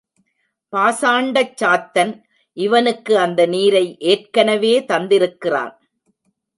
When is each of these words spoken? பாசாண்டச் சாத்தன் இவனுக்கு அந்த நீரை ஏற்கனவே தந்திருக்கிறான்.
பாசாண்டச் 0.73 1.53
சாத்தன் 1.61 2.13
இவனுக்கு 2.57 3.13
அந்த 3.17 3.45
நீரை 3.45 3.85
ஏற்கனவே 3.99 4.79
தந்திருக்கிறான். 4.79 5.73